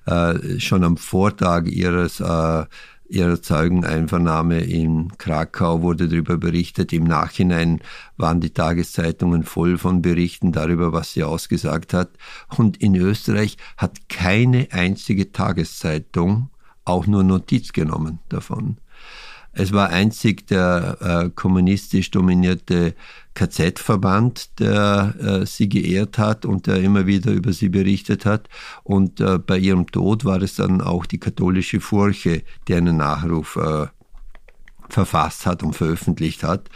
[0.05, 2.65] äh, schon am Vortag ihres äh,
[3.11, 6.93] ihrer Zeugeneinvernahme in Krakau wurde darüber berichtet.
[6.93, 7.81] Im Nachhinein
[8.15, 12.09] waren die Tageszeitungen voll von Berichten darüber, was sie ausgesagt hat.
[12.57, 16.49] Und in Österreich hat keine einzige Tageszeitung
[16.85, 18.77] auch nur Notiz genommen davon.
[19.53, 22.95] Es war einzig der äh, kommunistisch dominierte
[23.33, 28.47] KZ-Verband, der äh, sie geehrt hat und der immer wieder über sie berichtet hat.
[28.83, 33.57] Und äh, bei ihrem Tod war es dann auch die katholische Furche, die einen Nachruf
[33.57, 33.87] äh,
[34.89, 36.69] verfasst hat und veröffentlicht hat.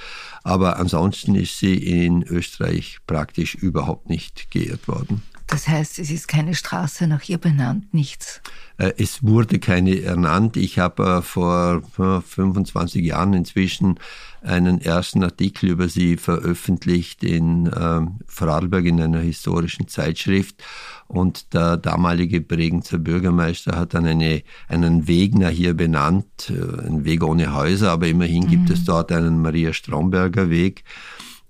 [0.43, 5.23] Aber ansonsten ist sie in Österreich praktisch überhaupt nicht geehrt worden.
[5.47, 8.41] Das heißt, es ist keine Straße nach ihr benannt, nichts.
[8.77, 10.58] Äh, es wurde keine ernannt.
[10.58, 11.84] Ich habe äh, vor
[12.21, 13.99] 25 Jahren inzwischen
[14.41, 20.63] einen ersten Artikel über sie veröffentlicht in ähm, Vorarlberg in einer historischen Zeitschrift.
[21.08, 27.23] Und der damalige Bregenzer Bürgermeister hat dann eine, einen Wegner hier benannt, äh, ein Weg
[27.23, 28.49] ohne Häuser, aber immerhin mhm.
[28.49, 30.84] gibt es dort einen Maria Stromberger Weg.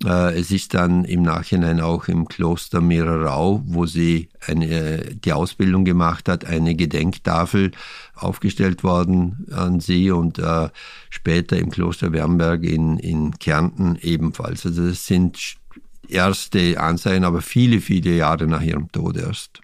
[0.03, 5.86] Äh, es ist dann im Nachhinein auch im Kloster Mehrerau, wo sie eine, die Ausbildung
[5.86, 7.71] gemacht hat, eine Gedenktafel
[8.15, 10.69] aufgestellt worden an sie und äh,
[11.10, 14.65] später im Kloster Wernberg in, in Kärnten ebenfalls.
[14.65, 15.55] Also das sind
[16.10, 19.62] erste Anzeichen, aber viele, viele Jahre nach ihrem Tod erst.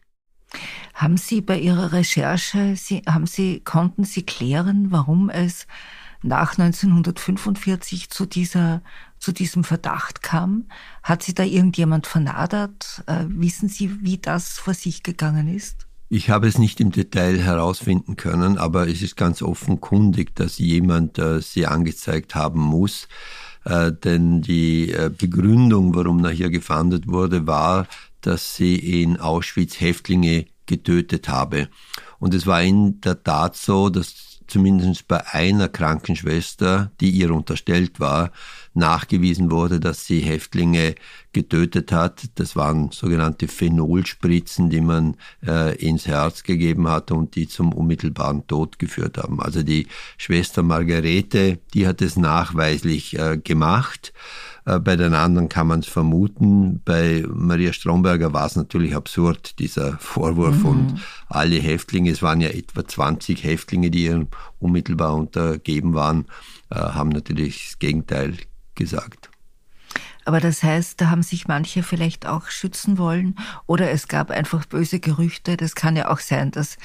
[0.93, 5.65] Haben Sie bei Ihrer Recherche, Sie, haben Sie, konnten Sie klären, warum es
[6.21, 8.81] nach 1945 zu dieser
[9.21, 10.65] zu diesem Verdacht kam?
[11.03, 13.03] Hat Sie da irgendjemand vernadert?
[13.05, 15.87] Äh, wissen Sie, wie das vor sich gegangen ist?
[16.09, 21.17] Ich habe es nicht im Detail herausfinden können, aber es ist ganz offenkundig, dass jemand
[21.17, 23.07] äh, sie angezeigt haben muss.
[23.63, 27.87] Äh, denn die äh, Begründung, warum nach ihr gefahndet wurde, war,
[28.19, 31.69] dass sie in Auschwitz Häftlinge getötet habe.
[32.19, 37.99] Und es war in der Tat so, dass zumindest bei einer Krankenschwester, die ihr unterstellt
[37.99, 38.31] war,
[38.73, 40.95] nachgewiesen wurde, dass sie Häftlinge
[41.33, 42.23] getötet hat.
[42.35, 48.47] Das waren sogenannte Phenolspritzen, die man äh, ins Herz gegeben hat und die zum unmittelbaren
[48.47, 49.41] Tod geführt haben.
[49.41, 54.13] Also die Schwester Margarete, die hat es nachweislich äh, gemacht.
[54.65, 56.81] Äh, bei den anderen kann man es vermuten.
[56.85, 60.59] Bei Maria Stromberger war es natürlich absurd, dieser Vorwurf.
[60.59, 60.65] Mhm.
[60.65, 64.27] Und alle Häftlinge, es waren ja etwa 20 Häftlinge, die ihr
[64.59, 66.25] unmittelbar untergeben waren,
[66.69, 68.37] äh, haben natürlich das Gegenteil
[68.75, 69.29] gesagt.
[70.23, 74.65] Aber das heißt, da haben sich manche vielleicht auch schützen wollen oder es gab einfach
[74.65, 75.57] böse Gerüchte.
[75.57, 76.77] Das kann ja auch sein, dass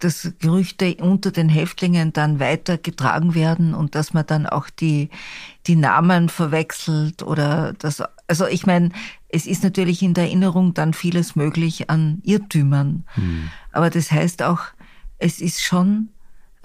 [0.00, 5.10] dass Gerüchte unter den Häftlingen dann weitergetragen werden und dass man dann auch die,
[5.66, 8.90] die Namen verwechselt oder das, also ich meine,
[9.28, 13.04] es ist natürlich in der Erinnerung dann vieles möglich an Irrtümern.
[13.14, 13.50] Hm.
[13.72, 14.60] Aber das heißt auch,
[15.18, 16.10] es ist schon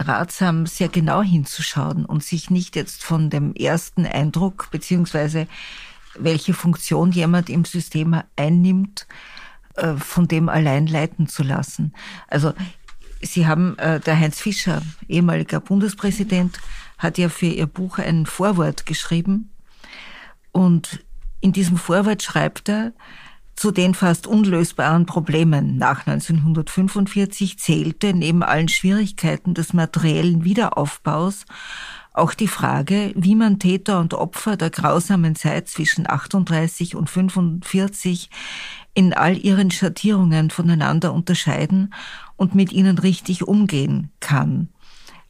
[0.02, 5.48] ratsam, sehr genau hinzuschauen und sich nicht jetzt von dem ersten Eindruck beziehungsweise
[6.18, 9.08] welche Funktion jemand im System einnimmt,
[9.76, 11.94] äh, von dem allein leiten zu lassen.
[12.28, 12.54] Also
[13.22, 16.60] Sie haben, äh, der Heinz Fischer, ehemaliger Bundespräsident,
[16.98, 19.52] hat ja für Ihr Buch ein Vorwort geschrieben.
[20.52, 21.04] Und
[21.40, 22.94] in diesem Vorwort schreibt er,
[23.62, 31.46] zu den fast unlösbaren Problemen nach 1945 zählte neben allen Schwierigkeiten des materiellen Wiederaufbaus
[32.12, 38.32] auch die Frage, wie man Täter und Opfer der grausamen Zeit zwischen 38 und 45
[38.96, 41.94] in all ihren Schattierungen voneinander unterscheiden
[42.38, 44.70] und mit ihnen richtig umgehen kann.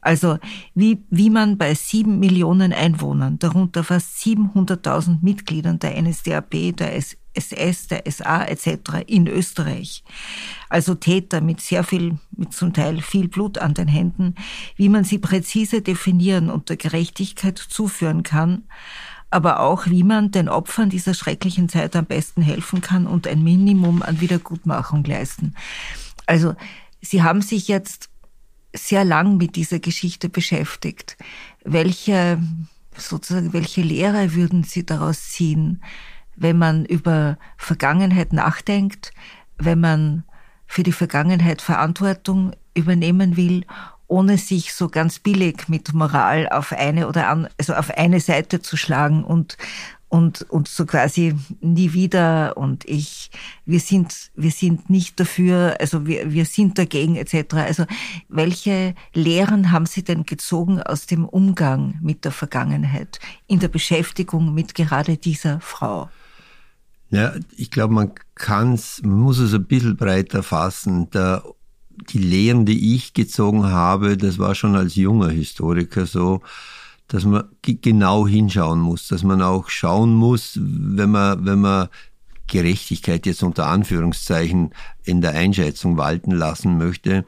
[0.00, 0.38] Also
[0.74, 6.96] wie, wie man bei sieben Millionen Einwohnern, darunter fast 700.000 Mitgliedern der NSDAP, der
[7.34, 9.04] SS, der SA etc.
[9.06, 10.04] in Österreich.
[10.68, 14.34] Also Täter mit sehr viel, mit zum Teil viel Blut an den Händen,
[14.76, 18.64] wie man sie präzise definieren und der Gerechtigkeit zuführen kann,
[19.30, 23.42] aber auch wie man den Opfern dieser schrecklichen Zeit am besten helfen kann und ein
[23.42, 25.54] Minimum an Wiedergutmachung leisten.
[26.26, 26.54] Also
[27.00, 28.10] Sie haben sich jetzt
[28.74, 31.16] sehr lang mit dieser Geschichte beschäftigt.
[31.64, 32.40] Welche,
[32.96, 35.82] sozusagen, welche Lehre würden Sie daraus ziehen,
[36.42, 39.12] wenn man über Vergangenheit nachdenkt,
[39.58, 40.24] wenn man
[40.66, 43.64] für die Vergangenheit Verantwortung übernehmen will,
[44.08, 48.60] ohne sich so ganz billig mit Moral auf eine oder an, also auf eine Seite
[48.60, 49.56] zu schlagen und
[50.08, 53.30] und, und so quasi nie wieder und ich,
[53.64, 57.54] wir sind, wir sind nicht dafür, also wir, wir sind dagegen etc.
[57.54, 57.86] Also
[58.28, 64.52] welche Lehren haben Sie denn gezogen aus dem Umgang mit der Vergangenheit in der Beschäftigung
[64.52, 66.10] mit gerade dieser Frau?
[67.12, 71.10] Ja, ich glaube, man kann's, man muss es ein bisschen breiter fassen.
[71.10, 71.44] Der,
[72.08, 76.40] die Lehren, die ich gezogen habe, das war schon als junger Historiker so,
[77.08, 81.88] dass man genau hinschauen muss, dass man auch schauen muss, wenn man, wenn man
[82.46, 84.70] Gerechtigkeit jetzt unter Anführungszeichen
[85.04, 87.26] in der Einschätzung walten lassen möchte,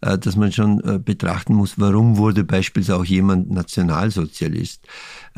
[0.00, 4.86] äh, dass man schon äh, betrachten muss, warum wurde beispielsweise auch jemand Nationalsozialist.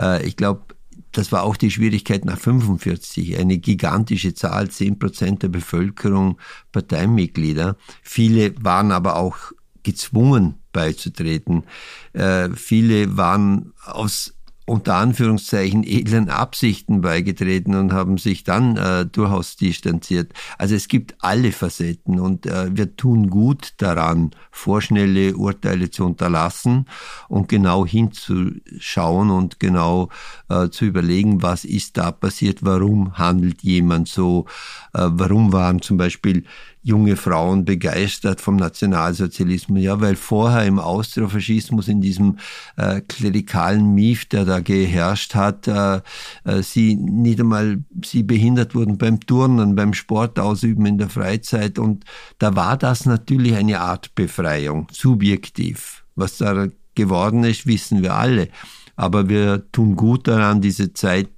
[0.01, 0.63] Äh, ich glaube,
[1.12, 3.38] das war auch die Schwierigkeit nach 45.
[3.38, 6.38] Eine gigantische Zahl, zehn Prozent der Bevölkerung
[6.73, 7.77] Parteimitglieder.
[8.03, 9.37] Viele waren aber auch
[9.83, 11.64] gezwungen beizutreten.
[12.12, 14.35] Äh, viele waren aus
[14.68, 20.33] unter Anführungszeichen edlen Absichten beigetreten und haben sich dann äh, durchaus distanziert.
[20.59, 26.87] Also es gibt alle Facetten und äh, wir tun gut daran, vorschnelle Urteile zu unterlassen
[27.28, 30.11] und genau hinzuschauen und genau
[30.50, 34.44] äh, zu überlegen, was ist da passiert, warum handelt jemand so,
[34.92, 36.44] äh, warum waren zum Beispiel
[36.88, 39.83] junge Frauen begeistert vom Nationalsozialismus.
[39.83, 42.38] Ja, weil vorher im Austrofaschismus, in diesem
[42.77, 46.01] äh, klerikalen Mief, der da geherrscht hat, äh,
[46.44, 51.79] äh, sie nicht einmal, sie behindert wurden beim Turnen, beim Sport ausüben in der Freizeit.
[51.79, 52.05] Und
[52.38, 56.05] da war das natürlich eine Art Befreiung, subjektiv.
[56.16, 58.48] Was da geworden ist, wissen wir alle.
[58.96, 61.29] Aber wir tun gut daran, diese Zeit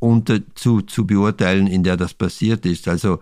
[0.00, 2.88] unter, zu, zu beurteilen, in der das passiert ist.
[2.88, 3.20] Also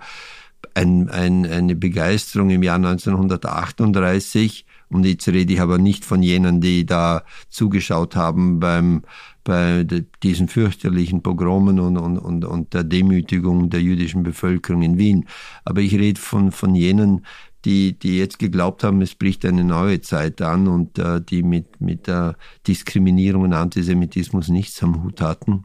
[0.75, 6.61] ein, ein, eine Begeisterung im Jahr 1938 und jetzt rede ich aber nicht von jenen,
[6.61, 9.03] die da zugeschaut haben beim,
[9.45, 9.85] bei
[10.23, 15.27] diesen fürchterlichen Pogromen und, und, und, und der Demütigung der jüdischen Bevölkerung in Wien.
[15.65, 17.27] Aber ich rede von, von jenen,
[17.65, 21.81] die, die jetzt geglaubt haben, es bricht eine neue Zeit an und äh, die mit,
[21.81, 25.65] mit der Diskriminierung und Antisemitismus nichts am Hut hatten.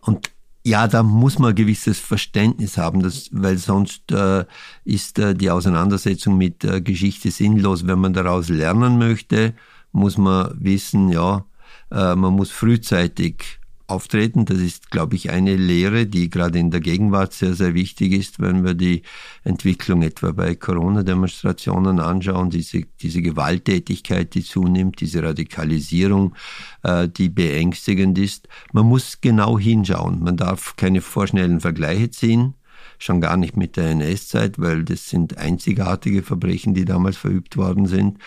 [0.00, 0.30] Und
[0.66, 4.44] ja, da muss man ein gewisses Verständnis haben, dass, weil sonst äh,
[4.84, 7.86] ist äh, die Auseinandersetzung mit äh, Geschichte sinnlos.
[7.86, 9.54] Wenn man daraus lernen möchte,
[9.92, 11.44] muss man wissen, ja,
[11.92, 14.44] äh, man muss frühzeitig auftreten.
[14.44, 18.40] Das ist, glaube ich, eine Lehre, die gerade in der Gegenwart sehr, sehr wichtig ist,
[18.40, 19.02] wenn wir die
[19.44, 26.34] Entwicklung etwa bei Corona-Demonstrationen anschauen, diese, diese Gewalttätigkeit, die zunimmt, diese Radikalisierung,
[26.82, 28.48] äh, die beängstigend ist.
[28.72, 30.22] Man muss genau hinschauen.
[30.22, 32.54] Man darf keine vorschnellen Vergleiche ziehen
[32.98, 37.86] schon gar nicht mit der NS-Zeit, weil das sind einzigartige Verbrechen, die damals verübt worden
[37.86, 38.18] sind.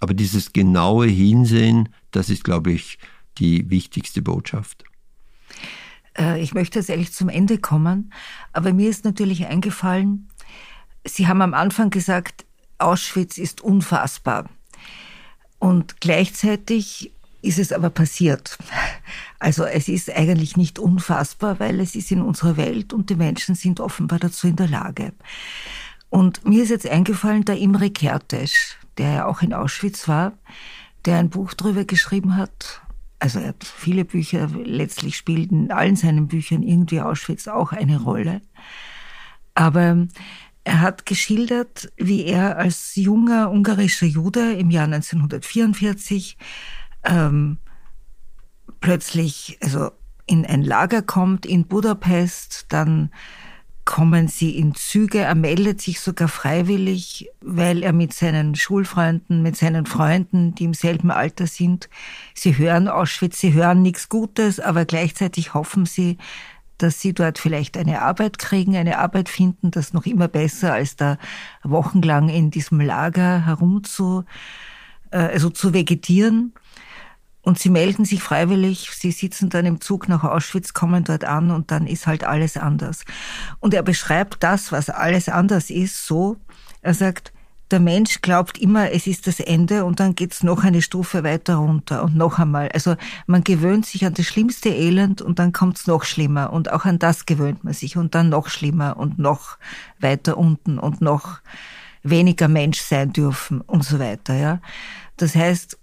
[0.00, 2.98] Aber dieses genaue Hinsehen, das ist, glaube ich,
[3.38, 4.84] die wichtigste Botschaft.
[6.18, 8.12] Äh, ich möchte jetzt ehrlich zum Ende kommen,
[8.52, 10.28] aber mir ist natürlich eingefallen,
[11.04, 12.44] Sie haben am Anfang gesagt,
[12.76, 14.46] Auschwitz ist unfassbar.
[15.58, 18.58] Und gleichzeitig ist es aber passiert.
[19.40, 23.54] Also es ist eigentlich nicht unfassbar, weil es ist in unserer Welt und die Menschen
[23.54, 25.12] sind offenbar dazu in der Lage.
[26.10, 30.32] Und mir ist jetzt eingefallen, der Imre Kertész, der ja auch in Auschwitz war,
[31.04, 32.82] der ein Buch darüber geschrieben hat,
[33.18, 38.00] also er hat viele Bücher, letztlich spielt in allen seinen Büchern irgendwie Auschwitz auch eine
[38.00, 38.40] Rolle.
[39.54, 40.06] Aber
[40.64, 46.36] er hat geschildert, wie er als junger ungarischer Jude im Jahr 1944
[47.04, 47.58] ähm,
[48.80, 49.90] plötzlich also
[50.26, 53.10] in ein Lager kommt in Budapest, dann
[53.88, 55.20] kommen sie in Züge.
[55.20, 60.74] Er meldet sich sogar freiwillig, weil er mit seinen Schulfreunden, mit seinen Freunden, die im
[60.74, 61.88] selben Alter sind,
[62.34, 66.18] sie hören Auschwitz, sie hören nichts Gutes, aber gleichzeitig hoffen sie,
[66.76, 70.96] dass sie dort vielleicht eine Arbeit kriegen, eine Arbeit finden, das noch immer besser als
[70.96, 71.16] da
[71.62, 74.22] wochenlang in diesem Lager herumzu,
[75.12, 76.52] äh, also zu vegetieren.
[77.48, 81.50] Und sie melden sich freiwillig, sie sitzen dann im Zug nach Auschwitz, kommen dort an
[81.50, 83.06] und dann ist halt alles anders.
[83.58, 86.36] Und er beschreibt das, was alles anders ist, so,
[86.82, 87.32] er sagt,
[87.70, 91.54] der Mensch glaubt immer, es ist das Ende und dann geht's noch eine Stufe weiter
[91.54, 92.68] runter und noch einmal.
[92.74, 92.96] Also
[93.26, 96.98] man gewöhnt sich an das schlimmste Elend und dann kommt's noch schlimmer und auch an
[96.98, 99.56] das gewöhnt man sich und dann noch schlimmer und noch
[99.98, 101.40] weiter unten und noch
[102.02, 104.60] weniger Mensch sein dürfen und so weiter, ja.
[105.16, 105.77] Das heißt,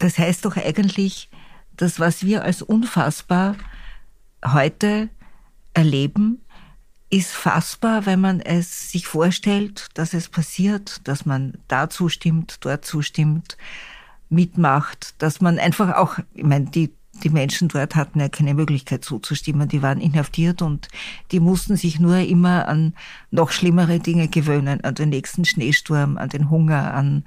[0.00, 1.28] das heißt doch eigentlich,
[1.76, 3.54] das, was wir als unfassbar
[4.44, 5.08] heute
[5.72, 6.40] erleben,
[7.10, 12.84] ist fassbar, wenn man es sich vorstellt, dass es passiert, dass man da zustimmt, dort
[12.84, 13.56] zustimmt,
[14.28, 16.90] mitmacht, dass man einfach auch, ich meine, die,
[17.24, 20.88] die Menschen dort hatten ja keine Möglichkeit zuzustimmen, die waren inhaftiert und
[21.32, 22.94] die mussten sich nur immer an
[23.30, 27.24] noch schlimmere Dinge gewöhnen, an den nächsten Schneesturm, an den Hunger, an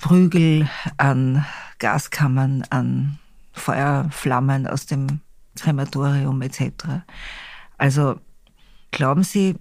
[0.00, 1.44] Prügel, an
[1.78, 3.18] Gaskammern, an
[3.52, 5.20] Feuerflammen aus dem
[5.56, 7.02] Krematorium etc.
[7.78, 8.16] Also
[8.94, 9.56] Glauben Sie,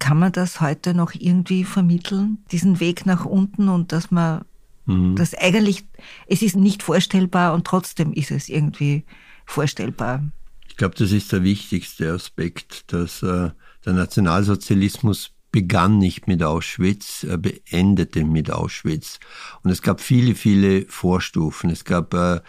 [0.00, 4.44] kann man das heute noch irgendwie vermitteln, diesen Weg nach unten und dass man
[4.86, 5.14] mhm.
[5.14, 5.84] das eigentlich,
[6.26, 9.04] es ist nicht vorstellbar und trotzdem ist es irgendwie
[9.44, 10.24] vorstellbar.
[10.68, 13.50] Ich glaube, das ist der wichtigste Aspekt, dass äh,
[13.84, 19.18] der Nationalsozialismus begann nicht mit Auschwitz, er beendete mit Auschwitz.
[19.62, 21.70] Und es gab viele, viele Vorstufen.
[21.70, 22.40] Es gab äh,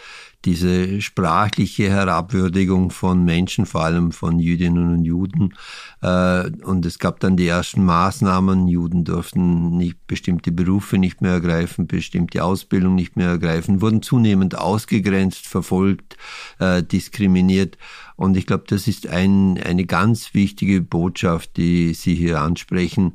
[0.44, 5.54] diese sprachliche Herabwürdigung von Menschen, vor allem von Jüdinnen und Juden.
[6.00, 8.68] Äh, und es gab dann die ersten Maßnahmen.
[8.68, 14.56] Juden durften nicht bestimmte Berufe nicht mehr ergreifen, bestimmte Ausbildung nicht mehr ergreifen, wurden zunehmend
[14.56, 16.16] ausgegrenzt, verfolgt,
[16.60, 17.76] äh, diskriminiert.
[18.14, 23.14] Und ich glaube, das ist ein, eine ganz wichtige Botschaft, die Sie hier ansprechen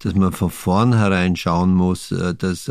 [0.00, 2.70] dass man von vornherein schauen muss, äh, dass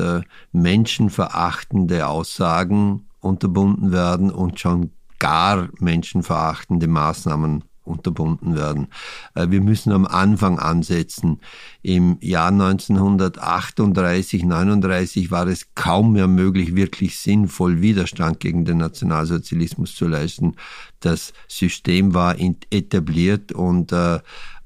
[0.52, 8.88] menschenverachtende Aussagen unterbunden werden und schon gar menschenverachtende Maßnahmen unterbunden werden.
[9.36, 11.39] Äh, wir müssen am Anfang ansetzen.
[11.82, 19.95] Im Jahr 1938, 39 war es kaum mehr möglich, wirklich sinnvoll Widerstand gegen den Nationalsozialismus
[19.95, 20.55] zu leisten.
[21.01, 24.19] Das System war etabliert und äh,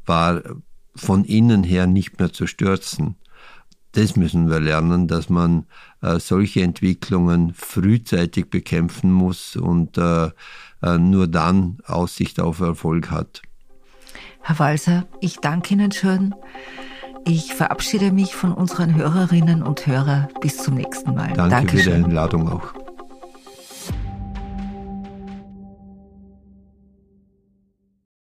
[0.05, 0.41] war
[0.95, 3.16] von innen her nicht mehr zu stürzen
[3.98, 5.66] das müssen wir lernen, dass man
[6.04, 10.30] äh, solche Entwicklungen frühzeitig bekämpfen muss und äh,
[10.84, 13.41] äh, nur dann Aussicht auf Erfolg hat.
[14.41, 16.36] Herr Walser, ich danke Ihnen schön.
[17.26, 20.28] Ich verabschiede mich von unseren Hörerinnen und Hörern.
[20.41, 21.34] Bis zum nächsten Mal.
[21.34, 21.80] Danke Dankeschön.
[21.80, 22.87] für die Einladung auch.